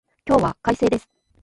[0.25, 1.07] 今日は快晴です